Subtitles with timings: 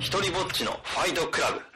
[0.00, 1.69] ひとりぼっちのファイトクラブ。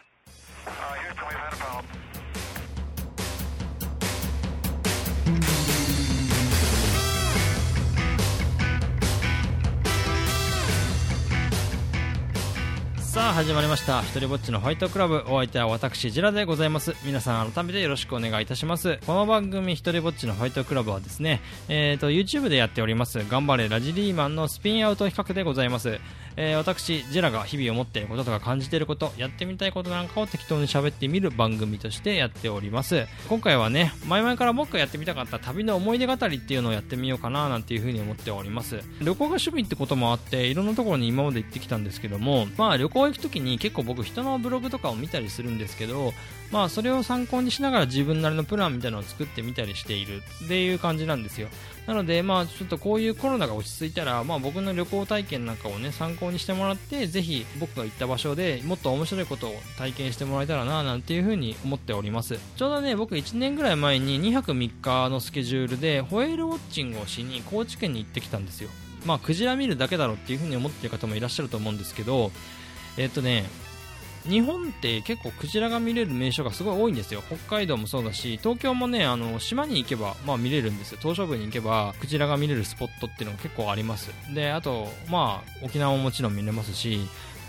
[13.14, 14.02] さあ始まりました。
[14.02, 15.22] 一人ぼっちのファイトクラブ。
[15.28, 16.96] お相手は私ジラでございます。
[17.04, 18.98] 皆さん改めてよろしくお願いいたします。
[19.06, 26.00] この番組一人ぼっちのファイトクラブはですねえー、と YouTube でやっております頑張れラジリーマンのスピンアウト企画でございます。
[26.36, 33.06] えー私ジラが日々思っていることとか感じていることやってみたいことなんかを適当に喋ってみる番組としてやっております。
[33.28, 38.80] 今回はね前々から僕がやってみたかった旅の思い出語りっていうのをやってみようかななんていうふうに思っております。
[39.00, 46.12] 旅行が趣味ってこともあっていろんなところに今まで行ってきたんですけどもまあ旅行行く時に結構僕人のブログとかを見たりするんですけど
[46.50, 51.48] まあそれを参考にしながら自分なりのプランみたいなのを作ってみたりしているっていう感じなんですよ。
[51.86, 62.38] なのでまあちょっとこういうコロナが落ち着いたらまあ僕の旅行体験なんかをね参考にしてもらってぜひ僕が行った場所でもっと面白いことを体験してもらえたらななんていうふうに思っております。
[62.56, 68.70] ちょうどね僕1年ぐらい前に2泊3日のスケジュールでホエールウォッチングをしに高知県に行ってきたんですよ。
[69.04, 72.32] まあクジラ見るだけだろうっていうふうに思ってる方もいらっしゃると思うんですけど
[72.96, 73.44] えっとね
[74.28, 77.22] 日本って結構クジラが見れる名所がすごい多いんですよ。
[77.26, 80.98] 北海道もそうだし東京もねあの島に行けば、まあ、見れるんですよ。
[81.00, 84.10] 島し部に行けばクジラが見れるスポットっていうのが結構あります。
[84.34, 87.00] であとまあ沖縄ももちろん見れますし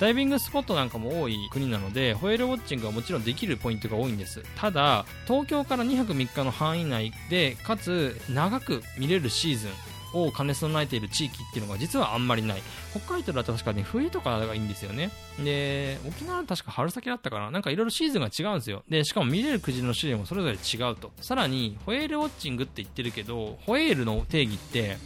[0.02, 4.44] ダイビングスポットなんかも多い国なのでホエールウォッチングはもちろんできるポイントが多いんです。
[4.58, 9.70] ただ東京から2泊3日の範囲内でかつ長く見れるシーズン
[10.16, 12.62] を兼ね備えている地域っていうのが実はあんまりない。
[12.92, 15.12] 北海道だと確かに冬とかがいいんですよね。
[15.44, 17.52] で沖縄は確か春先だったかな。
[17.52, 18.84] なんかいろいろシーズンが違うんですよ。
[18.90, 21.12] でしかも見れるくじの種類もそれぞれ違うと。
[21.22, 24.98] さらにホエールウォッチングって言ってるけどホエールの定義って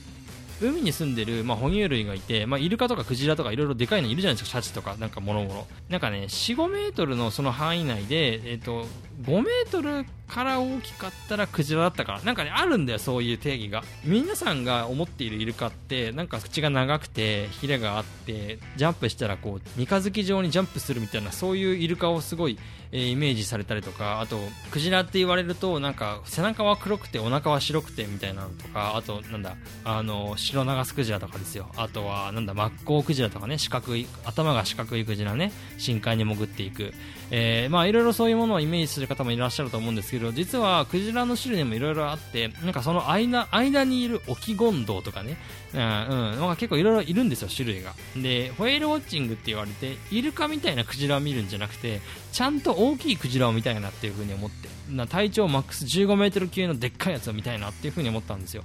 [0.62, 5.68] 海に住んでる、まあ、哺乳類がいて、まあ、イルカとかクジラとかいろいろでかいのいるじゃないですか、シャチとか、なんかもろもろ。
[5.90, 8.86] なんかね、4、5メートルのその範囲内で、えっ、と、
[9.24, 13.84] 5メートルから大きかったらクジラだったから、なんかね、あるんだよ、そういう定義が。
[14.06, 22.58] 皆さんが思っているイルカって、なんか口が長くて、ヒレがあって、ジャンプしたらこう、三日月状にジャンプするみたいな、そういうイルカをすごい、
[22.92, 24.40] えーイメージされたりとか、あと、
[24.72, 31.70] クジラって言われると、なんか、背中は黒くて、お腹は白くて、みたいなのとか、あと、なんだ、あの、白長スクジラとかですよ。
[31.78, 36.94] あとは、なんだ、マッコウクジラとかね、四角い、頭が四角いクジラね、深海に潜っていく。
[37.32, 45.38] えーまあ、いろいろそういうものをイメージする方もいらっしゃると思うんですけど、実は、クジラの種類にもいろいろあって、なんかその間、間にいるオキゴンドウとかね、
[45.74, 47.94] うん、うん、なんか結構いろいろいるんですよ、種類が。
[48.16, 52.02] で、ホエールウォッチングって言われて、イルカみたいなクジラを見るんじゃなくて、
[52.32, 58.64] ちゃんと大きいクジラを見たいなっていう風に思って、な体長マックス15メートル級のでっかいやつを見たいなっていう風に思ったんですよ。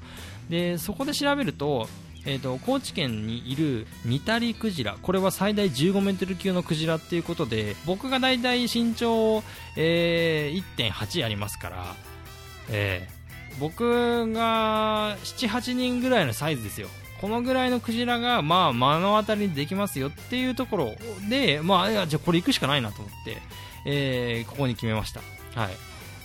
[0.49, 1.89] で、そこで調べると、
[2.27, 9.43] えー、と高知県にいるニタリクジラこれは最大15メートル級のクジラっていうことで僕が大体身長、
[9.77, 11.97] えー1.8ありますから、
[12.71, 13.25] えー
[13.61, 16.89] 僕が78人ぐらいのサイズですよ
[17.21, 20.95] このぐらいのクジラが、まあ、目の当たりにできますよっていうところ
[21.31, 23.39] で、まあ、じゃあこれ行くしかないなと思って、
[23.85, 25.21] えーここに決めました。
[25.55, 25.77] はい。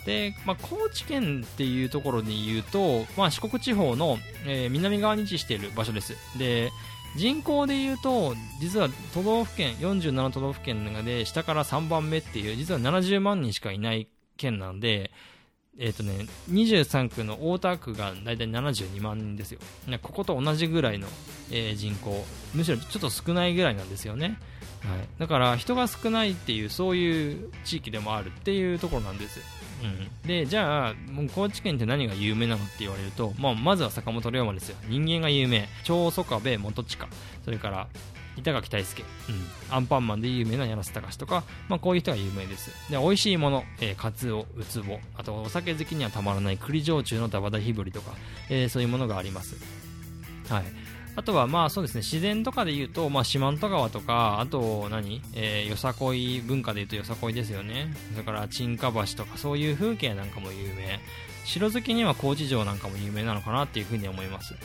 [0.06, 6.16] で、まあ、高知県っていうところに言うと、まあ、四国地方の、えー南側に位置している場所です。
[6.38, 6.72] で、
[7.16, 15.12] 人口で言うと、実は都道府県、47都道府県の中で下から3番目っていう、実は70万人しかいない県なんで、
[15.78, 19.60] えっ、とね、23区の大田区が大体72万人ですよ。
[19.88, 21.08] ねここと同じぐらいの、
[21.52, 22.26] えー人口。
[22.54, 24.38] むしろちょっと少ないぐらいなんですよね。
[24.88, 25.08] はい。
[25.20, 29.40] だから人が少ないっていう、そういう地域でもあるっていうところなんです。
[29.84, 30.28] うん。
[30.28, 34.78] で、じゃあ、もう高知県って何が有名なのって言われると、まあ、まずは坂本龍馬ですよ。
[34.88, 35.68] 人間が有名。
[35.84, 37.08] 長宗我部元親。
[37.46, 37.88] それから、
[38.40, 48.14] 板垣大輔、うん、アンパンマンで有名な柳瀬隆とか、まあ、こういう人が有名ですで美味しいもの、えー、カツオウツボあとお酒好きにはたまらない栗焼酎のダバダヒブリとか、
[48.50, 49.56] えーそういうものがあります
[50.48, 50.64] はい
[51.20, 52.02] あとはまあそうですね。
[52.02, 57.94] 自然とかで言うと、まあ、四万十川とかあと何、えーよさこい文化で言うとよさこいですよね。
[58.14, 61.00] それから沈下橋とかそういう風景なんかも有名。
[61.44, 64.56] 城好きには高知城なんかも有名なのかなっていうふうに思います。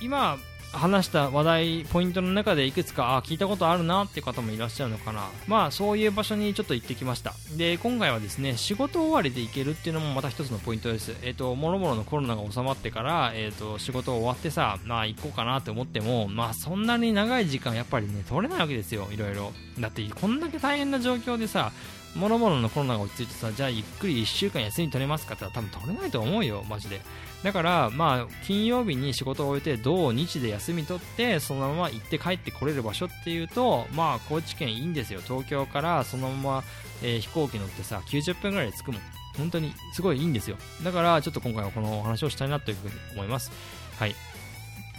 [0.00, 0.38] 今
[0.72, 5.28] 話した話題ポイントの中でいくつかあ聞いたことあるなって方もいらっしゃるのかな。
[5.46, 7.34] まあそういう場所にちょっと行ってきました。
[7.56, 11.14] で今回はですね仕事終わりで行けるっていうのもまた一つのポイントです。
[11.22, 19.52] えっ、ともろもろのコロナが収まってからえっ、と仕事終わってさまあ行こうかなって思ってもまあそんなに長い時間やっぱりね取れないわけですよいろいろ。
[19.78, 21.72] だってこんだけ大変な状況でさ
[22.14, 27.00] もろもろのコロナが落ち着いてさじゃあゆっくり1週間休み取れますかって言ったら多分取れないと思うよマジで。
[27.42, 35.20] だからまあ金曜日に仕事を終えて土日で休み取ってそのまま行って帰ってこれる場所っていうとまあ高知県いいんですよ。
[35.22, 36.64] 東京からそのまま、
[37.02, 39.00] えー飛行機乗ってさ90分ぐらいで着くもん。
[39.36, 40.56] 本当にすごいいいんですよ。
[40.84, 43.50] だからちょっと今回はこのお話をしたいなというふうに思います。
[43.98, 44.14] はい。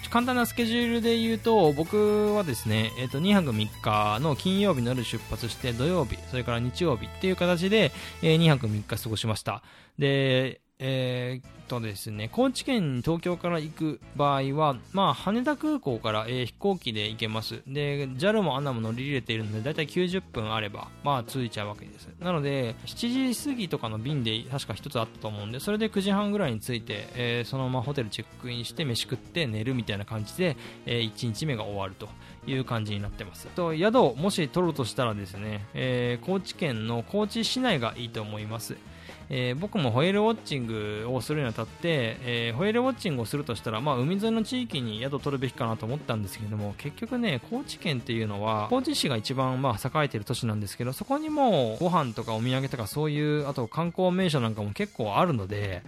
[0.10, 7.92] 簡単なスケジュールで言うと僕はですね、えっと2泊3日の金曜日の夜出発して土曜日それから日曜日っていう形で、
[8.22, 9.64] えー2泊3日過ごしました。
[9.98, 17.62] でえーっとですね高知県に東京から行く場合は、まあ、羽田空港から、えー飛行機で行けます。
[17.68, 22.10] で JAL も ANA も乗り入れているのでだいたい90分あれば、まあ、着いちゃうわけです。
[22.20, 32.10] なので7時過ぎとかの便で確か1つあったと思うんでそれで9時半ぐらいに着いて、えーそのままホテルチェックインして飯食って寝るみたいな感じで、え1日目が終わると
[32.46, 33.48] いう感じになってます。
[33.48, 38.76] と宿をもし取るとしたらですね、えー高知県の高知市内がいいと思います。
[39.30, 55.84] えー僕もホエールウォッチングをするにあたって、えーホエールウォッチングをするとしたら、まあ、海沿いの地域に宿を取るべきかなと思ったんですけれども結局ね高知県っていうのは高知市が一番、まあ、栄えてる都市なんですけどそこにもご飯とかお土産とかそういうあと観光名所なんかも結構あるので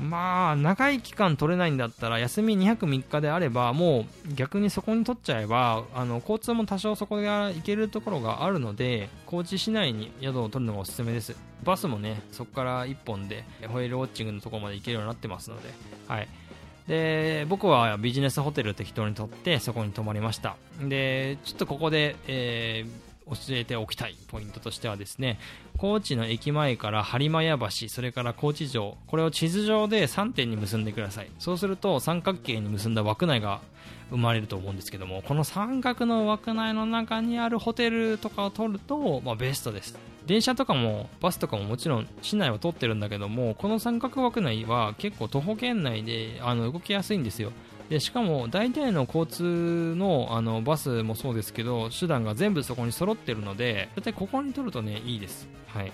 [0.00, 11.36] まあ長い期間取れないんだったら休み2泊3日であればもう逆にそこに取っちゃえばあの交通も多少そこが行けるところがあるので高知市内に宿を取るのがおすすめです。
[11.62, 15.68] バスもねそこから1本でホエールウォッチングのところまで行けるようになってますので
[16.08, 16.28] はい。
[16.88, 20.56] で僕はビジネスホテル適当に取ってそこに泊まりました。
[20.82, 25.38] でちょっとここで、えー教えておきたいポイントとしてはですね
[25.78, 31.30] 高知の駅前から播磨屋橋それから高知城これを地図上で3点に結んでください。
[31.38, 33.60] そうすると三角形に結んだ枠内が
[34.10, 39.96] 生まれると思うんですけどもこの三角の枠内の中にあるホテルとかを取ると、まあ、ベストです。
[40.26, 47.52] 電車とかもバスとかももちろん市内は通ってるんだけどもこの三角枠内は結構徒歩圏内であの動きやすいんですよ。
[47.90, 55.48] でしかも大体の交通のあのバスもそうですけど手段が全部そこに揃ってるので大体ここに取るとねいいです。
[55.66, 55.92] はい。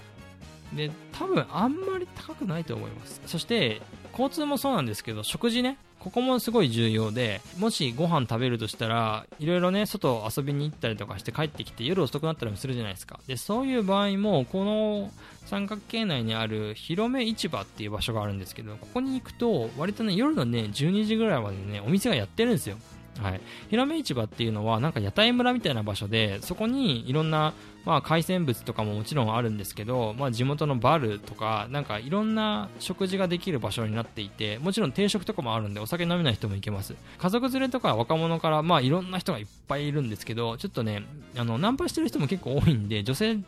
[0.75, 3.22] で多分あんまり高くないと思います。
[3.26, 3.81] そして
[4.12, 5.78] 交通もそうなんですけど食事ね。
[6.06, 13.19] ここもすごい重要でもしご飯食べるとしたらいろいろね外遊びに行ったりとかして帰ってきて夜遅くなったりもするじゃないですか。
[13.26, 15.11] でそういう場合もこの
[15.47, 22.76] 三角形内にある広め市場っていう場所があるんですけどここに行くと割とね夜のね12時ぐらいまでねお店がやってるんですよ。
[23.21, 23.41] はい、
[23.71, 27.55] 広め市場っていうのはなんか屋台村みたいな場所でそこにいろんな、
[27.85, 36.95] まあ、海鮮物とかももちろんあるんですけど、まあ、地元のバルとかなんかいろんな食事ができる場所になっていてもちろん定食とかもあるんでお酒飲めない人も行けます。
[37.19, 41.03] 家族連れとか若者から、まあ、いろんな人がいっぱいいるんですけどちょっとね
[41.37, 43.39] あのナンパしてる人も結構多いんで女性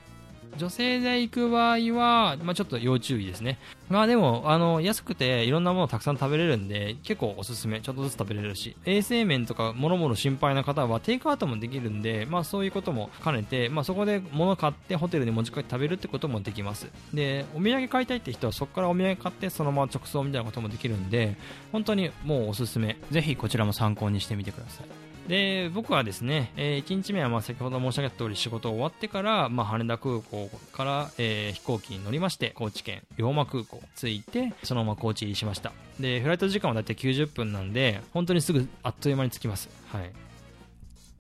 [0.59, 3.59] 女性で行く場合は、まあ、ちょっと要注意ですね。
[3.89, 7.81] まあでも、あの、安くていろんなものをたくさん食べれるんで、結構おすすめ。
[7.81, 8.77] ちょっとずつ食べれるし。
[8.85, 16.89] 衛生面とか、もろもろ心配な方はテイクアウトもできるんで、まあそういうことも兼ねて、まあそこで物買ってホテルに持ち帰って食べるってこともできます。
[17.15, 21.37] で、お土産買いたいって人はそこからお土産買ってそのまま直送みたいなこともできるんで、
[21.73, 22.99] 本当にもうおすすめ。
[23.11, 25.08] ぜひこちらも参考にしてみてください。
[25.29, 35.73] で僕はですね、え1日目はまあ先ほど申し上げた通り仕事終わってから、まあ、羽田空港から、えー飛行機に乗りまして高知県龍馬空港着いてそのまま高知入りしました。
[36.01, 39.69] でフライト時間はだいたい90分なんで本当にすぐあっという間に着きます。
[39.93, 40.13] はい。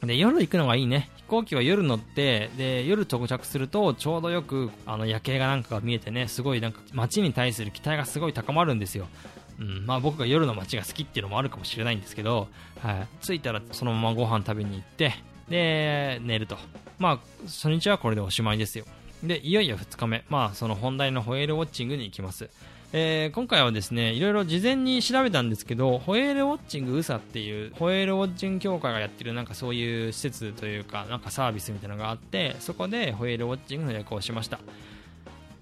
[0.06, 1.10] で夜行くのがいいね。
[1.16, 9.06] 飛行機は夜乗ってで夜到着するとちょうどよくあの夜景がなんかが見えてねすごいなんか街に対する期待がすごい高まるんですよ。
[9.60, 12.48] うん、まあ僕が夜の街が好きっていうのもあるかもしれないんですけど、
[12.80, 15.14] はい、着いたらそのままご飯食べに行って
[15.48, 16.56] で寝ると。
[16.98, 18.84] まあ初日はこれでおしまいですよ。
[19.22, 20.24] でいよいよ2日目。
[20.28, 22.50] まあその本題のホエールウォッチングに行きます。
[22.92, 34.58] えー今回はですねいろいろ事前に調べたんですけどホエールウォッチング USA っていうホエールウォッチング協会がやってるなんかそういう施設というかなんかサービスみたいなのがあってそこでホエールウォッチングの予約をしました。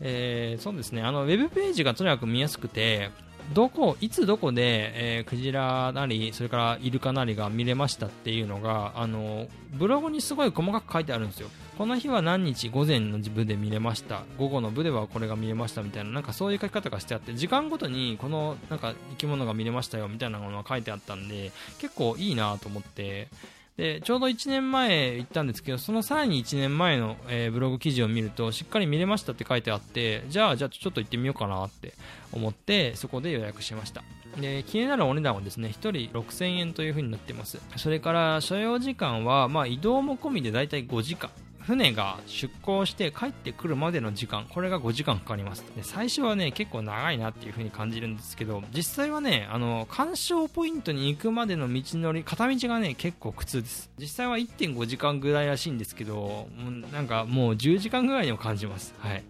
[0.01, 1.03] えーそうですね。
[1.03, 3.11] あのウェブページがとにかく見やすくて
[3.53, 11.49] どこいつどこで、えークジラなりそれからイルカなりが見れましたっていうのがあのブログにすごい細かく書いてあるんですよ。
[11.79, 14.23] この日は何日午前の部で見れました。
[14.39, 23.29] 午後の部ではこれが見れましたみたいななんかそういう書き方がしてあって時間ごとにこのなんか生き物が見れましたよみたいなものが書いてあったんで結構いいなと思って。
[23.77, 31.93] でちょうど1年前行ったんですけどそのさらに1年前の、えーブログ記事を見るとしっかり見れましたって書いてあってじゃあじゃあちょっと行ってみようかなって
[32.33, 34.03] 思ってそこで予約しました。
[34.41, 37.61] で気になるお値段はですね1人6000円という風になってます。
[37.77, 41.31] それから所要時間は、まあ、移動も込みでだいたい5時間。
[41.67, 56.47] 船が出港して帰ってくるまでの時間これが5時間かかりますで最初はね結構長いなっていう風に感じるんですけど実際はねあの干渉ポイントに行くまでの道のり片道がね結構苦痛です実際は1.5時間ぐらいらしいんですけど
[56.93, 59.25] なんかもう10時間ぐらいにも感じますはい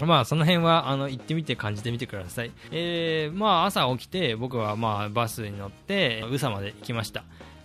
[0.00, 2.50] まあその辺はあの行ってみて感じてみてください。
[2.72, 7.22] えー、まあ朝起きて僕はまあバスに乗って宇佐まで行きました。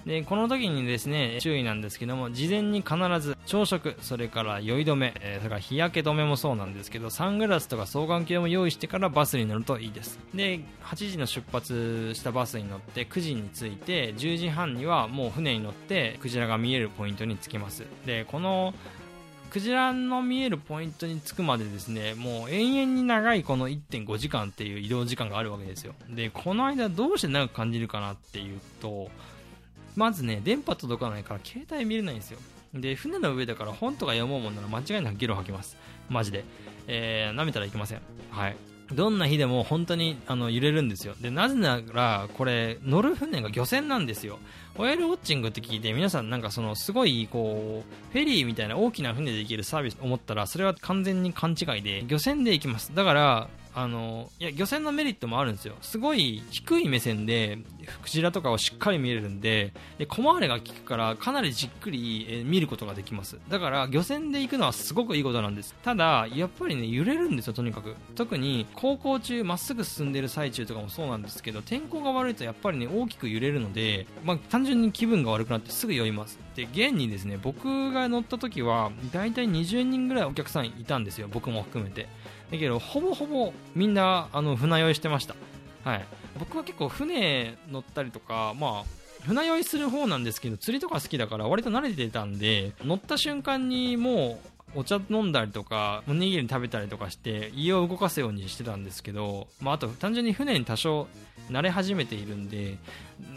[0.08, 10.18] でこの時にですね注意なんですけども事前に必ず朝食それから酔い止め、えーそれから日焼け止めもそうなんですけどサングラスとか双眼鏡も用意してからバスに乗るといいです。
[10.34, 17.84] で8時の出発したバスに乗って9時に着いて10時半にはもう船に乗ってクジラが見えるポイントに着きます。
[18.06, 18.74] でこの
[19.50, 25.94] クジラの見えるポイントに着くまでですねもう永遠に長いこの1.5時間っていう移動時間があるわけですよ。
[26.10, 29.10] でこの間どうして長く感じるかなっていうと
[29.98, 32.40] まずね電波届かないから携帯見れないんですよ。
[32.74, 35.76] で船の上だから本とか読もうもんなら間違いなくゲロ吐きます。
[36.08, 36.46] マジで。
[36.88, 38.02] えー、舐めたらいけません。
[38.32, 38.56] はい。
[38.94, 41.16] どんな日でも本当にあの揺れるんですよ。
[41.20, 44.40] でなぜならこれ乗る船が漁船なんですよ。
[44.78, 52.94] オイルウォッチングって聞いて皆さんなんかそのすごいこうフェリーみたいな大きな船で行けるサービス思ったらそれは完全に勘違いで漁船で行きます。
[52.96, 55.76] だからあのいや漁船のメリットもあるんですよ。
[55.82, 57.60] すごい低い目線で
[58.02, 63.38] クジラとかをしっかり見れるんでで小回りが利くからかなりじっくり、見ることができます。
[63.50, 65.76] だから漁船で行くのはすごくいいことなんです。
[65.84, 67.96] ただやっぱりね揺れるんですよとにかく。
[68.16, 76.40] 特に航行中まっすぐ進んでる最中とかもそうなんですけど天候が悪いとやっぱりね大きく揺れるので、まあ、単純に気分が悪くなってすぐ酔います。
[76.56, 82.08] で現にですね僕が乗った時は大体20人ぐらいお客さんいたんですよ僕も含めて。
[82.52, 85.36] だけどほぼほぼみんなあの船酔いしてました。
[85.84, 86.06] はい。
[86.40, 94.40] 僕は結構船乗ったりとかまあ船酔いする方なんですけど釣りとか好きだから割と慣れてたんで乗った瞬間にも
[94.76, 101.08] うお茶飲んだりとかおにぎり食べたりとかして家を動かすようにしてたんですけど、まあ、あと単純に船に多少
[101.50, 102.78] 慣れ始めているんで、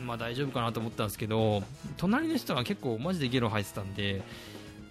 [0.05, 1.63] まあ、大丈夫かなと思ったんですけど
[1.97, 4.23] 隣の人が結構マジでゲロ吐いてたんで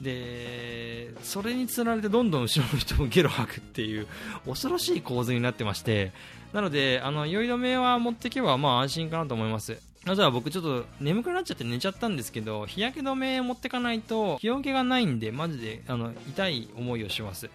[0.02, 4.08] でそれにつられてどんどん後ろの人もゲロ吐くっていう
[4.46, 6.12] 恐ろしい構図になってまして
[6.54, 9.78] なのであの酔い止めは持っていけばまあ安心かなと思います。
[10.06, 17.50] あとは僕ちょっと眠くなっちゃって寝ちゃったんですけど日焼け止め持ってかないと日よけがないんでマジであの痛い思いをします。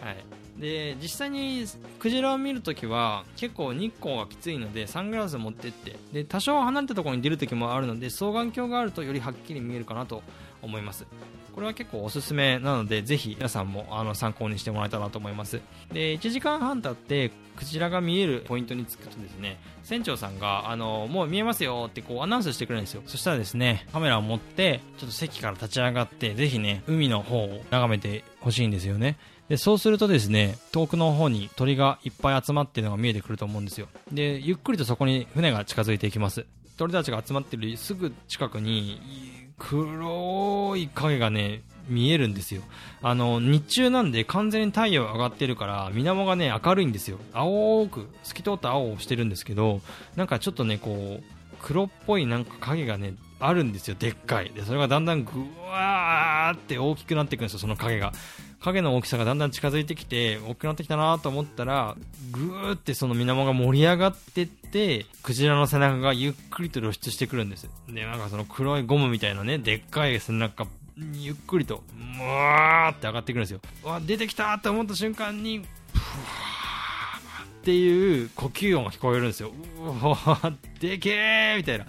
[0.00, 1.64] はい、で実際に
[1.98, 5.96] クジラを見るときは結構日光がきついのでサングラスを持ってって。
[6.12, 10.22] で多少離れたところに出るときもあるので双眼鏡があるとよりはっきり見えるかなと
[10.62, 11.06] 思います。
[11.54, 15.60] これは結構おすすめなのでぜひ皆さんもあの参考にしてもらえたらと思います。
[15.92, 23.02] で1時間半経ってクジラが見えるポイントに着くとですね船長さんがあのもう見えますよってこうアナウンスしてくれるんですよ。
[23.06, 29.18] そしたらですねカメラを持ってちょっと席から立ち上がってぜひね海の方を眺めてほしいんですよね。
[29.48, 33.88] でそうするとですね遠くの方に鳥がいっぱい集まっているのが見えてくると思うんですよ。
[34.10, 36.46] でゆっくりとそこに船が近づいていきます。
[36.76, 39.00] 鳥たちが集まってるすぐ近くに
[39.58, 42.62] 黒い影がね見えるんですよ。
[43.02, 47.18] あの日中なんで完全に太陽上がってるから水面がね明るいんですよ。
[47.32, 49.80] 青く透き通った青をしてるんですけど
[50.16, 51.22] なんかちょっとねこう
[51.60, 54.50] 黒っぽいなんか影がねあるんですよでっかい。
[54.50, 55.30] でそれがだんだんぐ
[55.68, 58.12] わーって大きくなっていくんですよその影が。
[58.60, 61.96] 影の大きさがだんだん近づいてきて大きくなってきたなと思ったら
[62.30, 67.68] ぐーってその水面が盛り上がってってクジラの背中がゆっくりと露出してくるんです。
[67.88, 70.70] でなんかその黒いゴムみたいなねでっかい背中が
[71.14, 73.60] ゆっくりとむわーって上がってくるんですよ。
[73.82, 76.61] わ出てきたと思った瞬間にふわー
[77.62, 79.52] っていう呼吸音が聞こえるんですよ。
[79.78, 81.86] うわーでけーみたいな。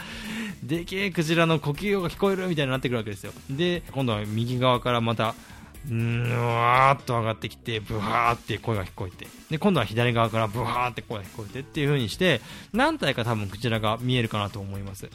[0.62, 3.34] でけえクジラの呼吸音が聞こえるみたいになってくるわけですよ。
[3.50, 5.34] で今度は右側からまた
[5.88, 9.27] うーんわーっと上がってきてブワーって声が聞こえて。
[9.50, 15.10] で今度は左側からブワーって声が聞こえてっていう風にして何体か多分クジラが見えるかなと思います。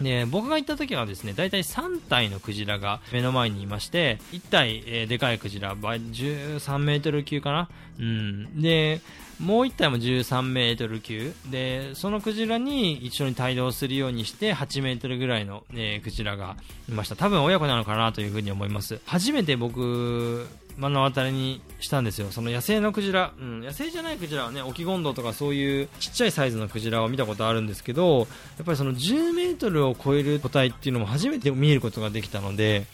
[0.00, 9.00] で僕が行った時はですね大体3体のクジラが目の前にいまして1体、えーでかいクジラ13メートル級かな、うん、で
[9.40, 11.32] もう1体も13メートル級。
[11.48, 16.56] でそのクジラに一緒に帯同するようにして8メートルぐらいの、えークジラが
[16.88, 17.16] いました。
[17.16, 19.00] 多分親子なのかなというふうに思います。
[19.06, 20.48] 初めて僕
[20.78, 22.28] 目の当たりにしたんですよ。
[22.30, 28.24] その野生のクジラ、うん、野生じゃないクジラはねオキゴンドウとかそういうちっちゃいサイズのクジラを見たことあるんですけどや
[28.62, 32.86] っぱりその10メートルを超える個体っていうのも初めて見ることができたので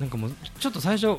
[0.00, 1.16] なんかもうちょっと最初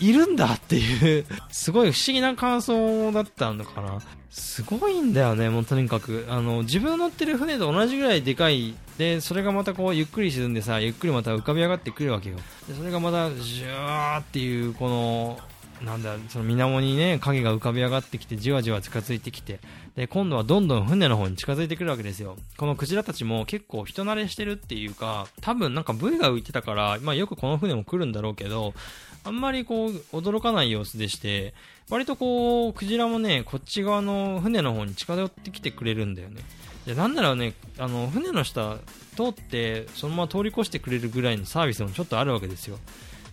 [0.00, 4.00] いるんだっていうすごい不思議な感想だったのかな。
[4.30, 6.26] すごいんだよねもうとにかく。
[6.28, 12.36] あの自分の乗ってる船と同じぐらいでかいでそれがまたこうゆっくり沈んでさゆっくりまた浮かび上がってくるわけよ。
[12.68, 15.38] でそれがまたジューっていうこの
[15.82, 19.60] なんだその水面にね影が浮かび上がってきてじわじわ近づいてきて
[19.94, 22.36] で今度はどんどん船の方に近づいてくるわけですよ。
[22.56, 28.74] このクジラたちも結構人慣れしてるっていうか多分なんかブイが浮いてたから、まあ、よくこの船も来るんだろうけど
[29.24, 31.54] あんまりこう驚かない様子でして
[31.90, 36.42] 割とこうクジラもねこっち側の船の方に近寄ってきてくれるんだよね。
[36.86, 38.76] でなんならねあの船の下
[39.16, 42.78] 通ってそのまま通り越してくれるぐらいのサービスもちょっとあるわけですよ。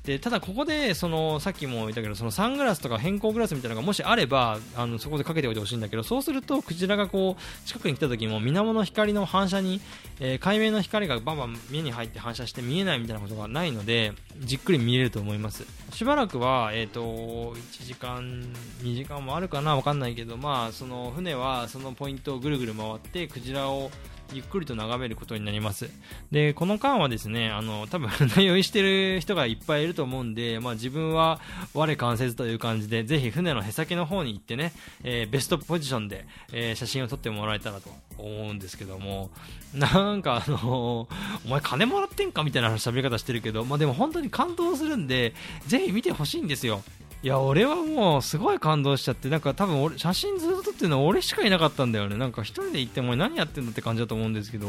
[0.03, 9.79] でただここでそのさっきも言ったけどそのサングラスとか変更グラスみたいなのがもしあればあのそこでかけておいてほしいんだけどそうするとクジラがこう近くに来た時も水面の光の反射に、
[10.19, 15.65] えー海面の光がバンバン目に入って反射して見えないみたいなことがないのでじっくり見れると思います。
[15.91, 18.41] しばらくは、えー、と1時間
[18.81, 23.89] 2時間もあるかなわかんないけどまあその船はそのポイントをぐるぐる回ってクジラを
[24.33, 25.89] ゆっくりと眺めることになります。
[26.31, 31.39] でこの間はですねあの多分船酔いしてる人がいっぱいいると思うんで、まあ、自分は
[31.73, 34.73] 我関せずという感じでぜひ船のへさきの方に行ってね、
[35.03, 39.29] えーベストポジションで、えー写真を撮ってもらえたらと思うんですけども。
[39.73, 41.07] なんかあの
[41.45, 45.33] お前金もらってんかみたいな喋り方してるけど、まあ、でも本当に感動するんで
[45.65, 46.83] ぜひ見てほしいんですよ。
[47.23, 52.17] いや俺はもうすごい感動しちゃってなんか多分俺写真ずっと撮ってるのは俺しかいなかったんだよね。
[52.17, 54.67] なんか一人で行っても何やってんだって感じだと思うんですけど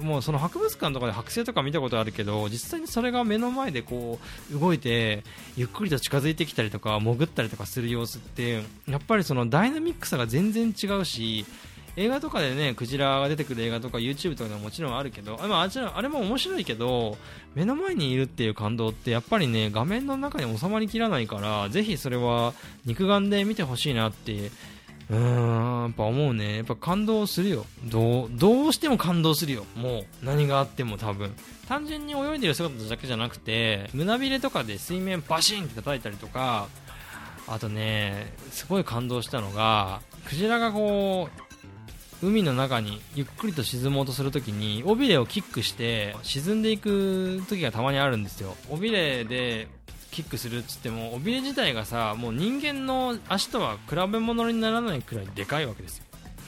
[0.00, 4.18] もうその博物館とかで剥製とか見たことあるけど実際にそれが目の前でこ
[4.50, 5.24] う動いて
[5.58, 11.44] ゆっくりと近づいてきたりとか潜ったりとかする様子ってやっぱりそのダイナミックさが全然違うし
[11.96, 17.16] 映画とかでねクジラが出てくる映画とか YouTube とかでももちろんあるけどあ,、あちらあれも面白いけど
[17.54, 22.54] 目の前にいるっていう感動ってやっぱりね画面の中に収まりきらないからぜひそれは
[22.84, 24.50] 肉眼で見てほしいなって
[25.10, 26.58] うーんやっぱ思うね。
[26.58, 27.66] やっぱ感動するよ。
[27.86, 29.66] どうどうしても感動するよ。
[29.74, 31.34] もう何があっても多分。
[31.70, 36.66] 単純に泳いでる姿だけじゃなくて胸びれとかで水面バシンって叩いたりとか
[37.46, 41.49] あとねすごい感動したのがクジラがこう
[42.22, 48.56] 海の中にゆっくりと沈もうとするときに尾びれをキックして沈んでいく時がたまにあるんですよ。
[48.70, 49.68] 尾びれで
[50.10, 56.04] キックするっつっても尾びれ自体がさもう人間の足とは比べ物にならないくらいでかいわけですよ。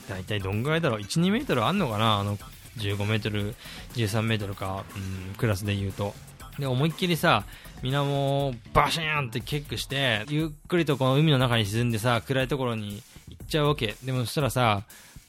[0.08, 2.18] 大体どんぐらいだろう？1、2メートルあんのかな？
[2.18, 2.37] あの
[2.78, 3.54] 15メートル、
[3.94, 4.98] 13メートルか、う
[5.32, 6.14] ん、クラスで言うと。
[6.58, 7.44] で思いっきりさ
[7.82, 13.94] 水面をバシーンってキックしてゆっくりとこの海の中に沈んでさ暗いところに行っちゃうわけ。
[14.04, 14.82] でもそしたらさ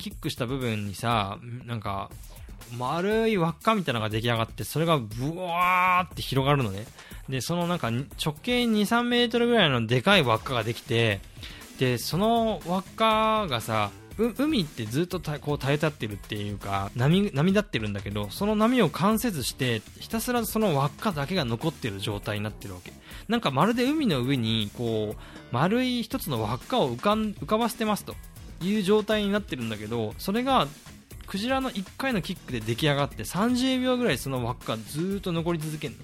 [0.04, 2.10] キックした部分にさなんか
[2.78, 6.86] 丸い輪っかみたいなのが出来上がってそれがブワーって広がるのね。
[7.30, 11.22] でそのなんか直径2、3メートルぐらいのでかい輪っかができて
[11.80, 22.92] でその輪っかがさ海ってずっとこう耐え立ってるっていうか波波立ってるんだけどその波を関せずしてひたすらその輪っかだけが残ってる状態になってるわけ。
[23.28, 28.16] なんかまるで海の上にこう丸い一つの輪っかを浮かん浮かばせてますと。
[28.64, 30.68] いう状態になってるんだけどそれが
[31.28, 35.96] クジラの1回のキックで出来上がって30秒ぐらいその輪っかずっと残り続ける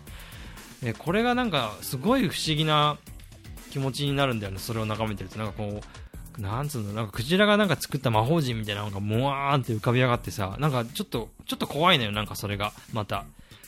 [0.81, 0.93] の。
[0.93, 2.97] これがなんかすごい不思議な
[3.71, 5.37] 気持ちになるんだよねそれを眺めてると。
[5.37, 5.81] なんかこ
[6.37, 13.25] うなんつうのなんかクジラがなんか作った魔法陣みたいなのがもわーんって浮かび上がってさなんかちょっとちょっと怖いのよなんかそれがまた。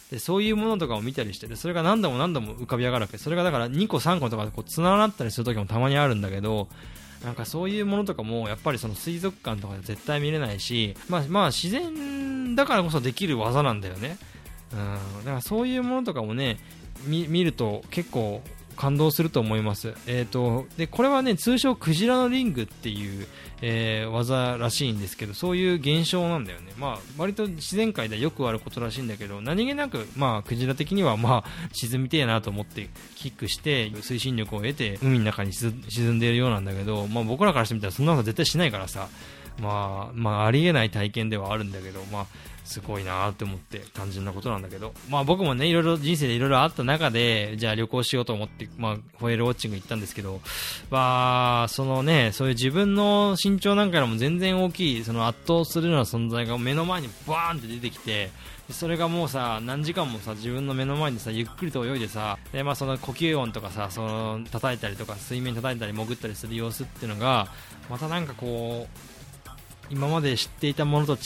[0.09, 3.17] でそういうものとかを見たりしてでそれが何度も何度も浮かび上がるわけ。
[3.17, 6.67] それがだから2個3個とかでこう連なったりする時もたまにあるんだけど
[7.23, 14.17] なんかそういうものとかもやっぱりその水族館とかで絶対見れないし、まあ、まあ自然だからこそできる技なんだよね、
[14.73, 16.57] うん、だからそういうものとかもね
[17.05, 18.41] 見見ると結構
[18.81, 23.27] 感動すると思います、えー、とでこれはね通称クジラのリングっていう、
[23.61, 35.71] えー技らしいんですけどそういう現象なんだよね、まあ、割と自然界ではよくあることらしいんだけど何気なく、まあ、クジラ的には、まあ、沈みてえなと思ってキックして推進力を得て海の中に沈
[36.13, 39.09] んでいるようなんだけど、まあ、僕らからしてみたらそんなこと絶対しないからさ、
[39.59, 42.25] まあ、まあ、ありえない体験ではあるんだけど、まあ、
[42.63, 50.41] すごいなって思って単純なことなんだけど、まあ、僕もねいろいろ人生でいろいろあった中でじゃあ旅行しようと思って、まあ、ホエールウォッチング行ったんですけど、
[50.89, 58.29] まあ、そのねそういう自分の身長なんかよりも全然大きいその圧倒するような存在が目の前にバーンって出てきて
[58.69, 67.47] それがもうさ何時間もさ自分の目の前にさゆっくりと泳いでさで、まあ、その呼吸音とかさその叩いたりとか水面叩いたり潜ったりする様子っていうのが
[67.89, 69.20] またなんかこう
[69.91, 71.17] 今まで知っていたものと違う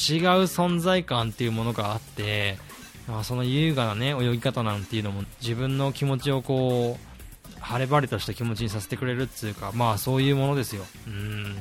[0.44, 2.58] 存在感っていうものがあって、
[3.08, 10.84] まあ、その優雅な、ね、泳ぎ方なんていうのも自分の気持ちをこう晴れ晴れとした気持ちにさせてくれるっていうか、まあ、そういうものですよ。
[11.08, 11.56] うん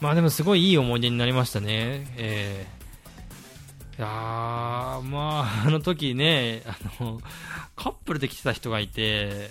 [0.00, 2.06] まあでもすごいいい思い出になりましたね。
[2.18, 2.66] え
[3.98, 5.00] いや、ま
[5.64, 7.18] あ、あの時ね、あの、
[7.76, 9.50] カップルで来てた人がいて、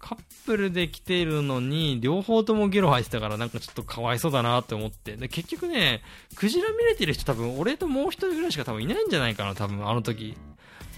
[0.00, 5.16] カップルで来てるのに、両方ともゲロ吐いてたから、なんかちょっとかわいそうだなって思って。
[5.16, 6.00] で、結局ね、
[6.34, 10.36] クジラ見れてる人多分、俺ともう一人ぐらいしか多分いないんじゃないかな、多分、あの時。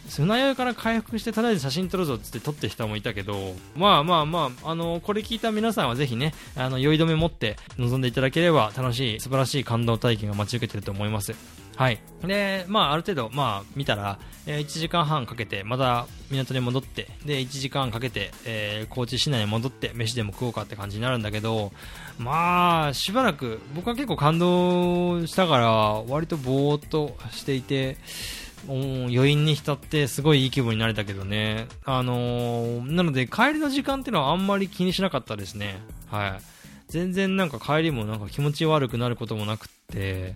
[0.09, 11.35] 船酔いから回復してとりあえず写真撮るぞっつって撮ってる人もいたけど、まあまあまあ、あの、これ聞いた皆さんはぜひね、あの、酔い止め持って臨んでいただければ楽しい、素晴らしい感動体験が待ち受けてると思います。
[11.79, 12.01] はい。
[12.25, 21.71] で、まあ、ある程度、まあ、見たら、えー1時間半かけて、また港に戻って、で、1時間かけて、えー高知市内に戻って、飯でも食おうかって感じになるんだけど、
[22.19, 25.69] まあ、しばらく、僕は結構感動したから、
[26.13, 27.97] 割とぼーっとしていて、
[28.67, 31.69] 余韻に浸ってすごいいい気分になれたけどね。
[31.85, 35.81] あのーなので帰りの時間っていうのはあんまり気にしなかったですね。
[36.11, 36.41] はい。
[36.89, 40.35] 全然なんか帰りもなんか気持ち悪くなることもなくって、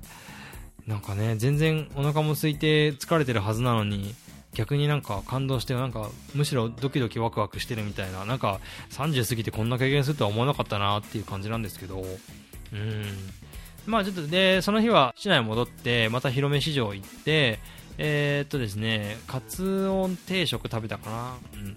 [0.86, 4.14] なんかね、全然お腹も空いて疲れてるはずなのに、
[4.54, 12.02] 逆になんか感動して、なんかむしろドキドキワクワクしてるみたいな、なんか30過ぎてこんな経験するとは思わなかったなっていう感じなんですけど、
[12.72, 13.04] うん。
[13.86, 17.60] まあちょっとで、その日は市内戻って、また広め市場行って、
[17.98, 21.34] えーっとですね、カツオ定食食べたかな。
[21.54, 21.76] うん。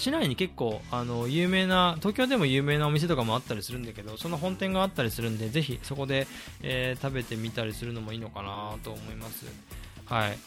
[0.00, 6.26] 市内に結構あの有名な東京でも有名なお店とかもあったりするんだけどその本店があったりするんでぜひそこで、
[6.62, 9.46] えー食べてみたりするのもいいのかなと思います。
[10.06, 10.38] はい。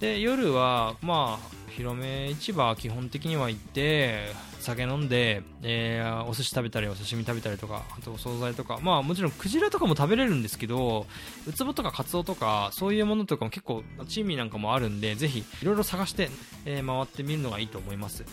[0.00, 11.06] で夜はまあ広め市場基本的には行って酒飲んで、えーお寿司食べたりお刺身食べたりとかあとお惣菜とかまあもちろんクジラとかも食べれるんですけど
[11.46, 16.30] ウツボとかカツオとかそういうものとかも結構珍味なんかもあるんでぜひいろいろ探して、
[16.64, 18.24] えー回ってみるのがいいと思います。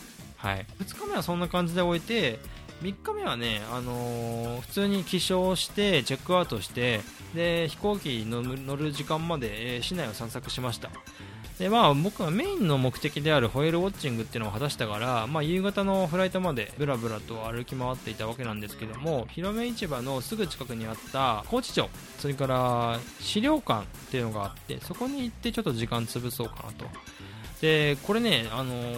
[0.43, 2.39] はい、2日目はそんな感じで終えて
[2.81, 6.99] 3日目はね、あのー普通に起床してチェックアウトして
[7.33, 10.89] で飛行機に乗る時間まで、え市内を散策しました。
[11.59, 26.85] でまあ、僕はメインの目的であるホエールウォッチングっていうのを果たしたから、まあ、夕方のフライトまでブラブラと歩き回っていたわけなんですけども広め市場のすぐ近くにあった高知町それから資料館っていうのがあってそこに行ってちょっと時間潰そうかなと。
[27.63, 28.97] でこれね、あのー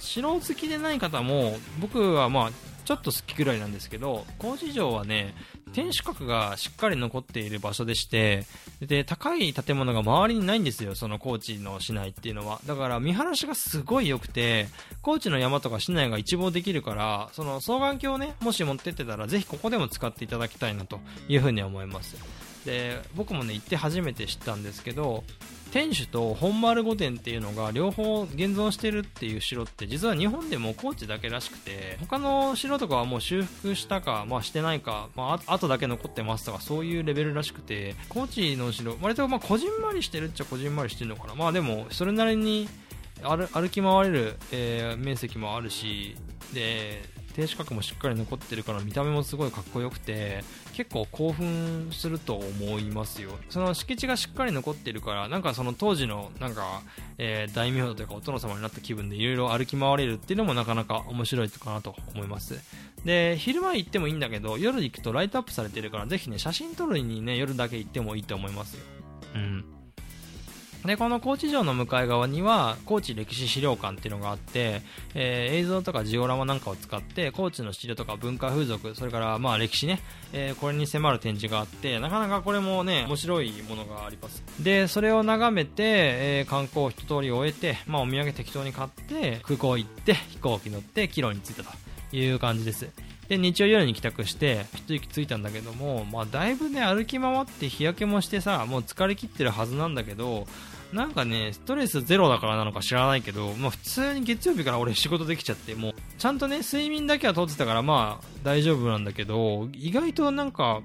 [0.00, 2.50] 城好きでない方も僕はまあ
[2.84, 5.34] ちょっと好きぐらいなんですけど高知城はね
[5.72, 8.46] 天守閣がしっかり残っている場所でして
[8.80, 12.60] で高い建物が周りにないんですよその高知の市内っていうのは。
[12.66, 14.66] だから見晴らしがすごい良くて
[15.02, 22.16] 高知の山とか市内が一望できるからその双眼鏡をねもし持ってってたらぜひここでも使っていただきたいなというふうに思います。
[22.64, 25.22] で僕もね行って初めて知ったんですけど
[25.72, 41.34] 天守と本丸御殿っていうのが両方現存してるっていう城って実は日本でも高知だけらしくて他の城とかはもう修復したか、まあ、してないか、まあ、あ後だけ残ってますとかそういうレベルらしくて高知の城割とまあこじんまりしてるっちゃこじんまりしてるのかな。
[41.34, 42.68] まあでもそれなりに
[43.22, 46.16] 歩歩き回れる、えー面積もあるし
[46.52, 47.02] で
[47.34, 50.42] 天守閣もしっかり残ってるから見た目もすごいかっこよくて
[50.74, 53.30] 結構興奮すると思いますよ。
[53.48, 56.82] その敷地がしっかり残ってるからなんかその当時のなんか、
[57.18, 62.58] えー大名というかお殿様になった気分でいろいろ歩き回れるっていうのもなかなか面白いかなと思います。
[63.04, 68.82] で昼間行ってもいいんだけど夜行くとライトアップされてるからぜひね写真撮るにね夜だけ行ってもいいと思いますよ。
[69.34, 69.79] うん。
[70.84, 74.80] でこの高知城の向かい側には高知歴史資料館っていうのがあって、
[75.14, 80.00] えー映像とかジオラマなんかを使って高知の資料とか文化風俗それからまあ歴史ね、
[80.32, 84.42] えーこれに迫る展示があってなかなかこれもね面白いものがあります。
[84.60, 91.70] でそれを眺めて、えー観光を一通り終えて、まあ、お土産適当に買って空港行って飛行機乗って帰路に着いたと
[92.16, 92.88] いう感じです。
[93.28, 100.48] で日曜夜に帰宅して一息ついたんだけども、まあ、だいぶね歩き回って日焼けもしてさもう疲れ切ってるはずなんだけど
[100.92, 110.82] なんかねストレスゼロだからなのか知らないけど、まあ、普通に月曜日から俺仕事できちゃってもうちゃんとね睡眠だけはとってたからまあ大丈夫なんだけど意外となんか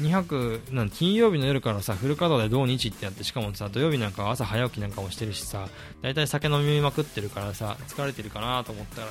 [0.00, 5.68] 2泊なん金曜日の夜からさフル稼働で土日ってやってしかもさ土曜日なんか朝早起きなんかもしてるしさ
[6.02, 9.08] 大体酒飲みまくってるからさ疲れてるかなと思ったら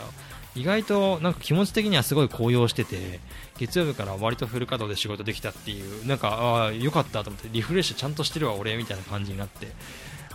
[0.55, 3.19] 意外となんか気持ち的にはすごい高揚してて
[3.57, 9.67] 月曜日から割とフル稼働で仕事できたっていうなんかああよかったと思ってリフレッシュちゃんとしてるわ俺みたいな感じになって。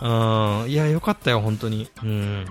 [0.01, 1.89] うんいやよかったよ本当に。
[2.03, 2.45] うん。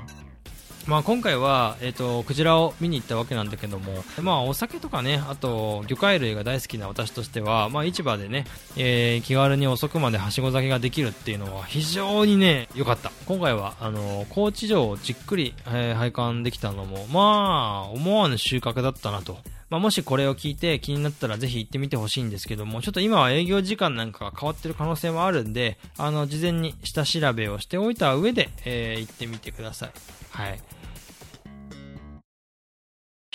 [0.88, 19.37] まあ、今回は、えー、とクジラを見に行ったわけなんだけども、まあ、お酒とかねあと魚介類が大好きな私としては、まあ、市場でね、えー気軽に遅くまではしご酒ができるっていうのは非常にね良かった今回はあの高知城をじっくり、えー拝観できたのもまあ思わぬ収穫だったなと
[19.68, 29.90] まあ、もしこれを聞いて気になったらぜひ行ってみてほしいんですけども、ちょっと今は営業時間なんかが変わってる可能性もあるんで、あの、事前に下調べをしておいた上で、えー行ってみてください。
[30.31, 30.59] はい。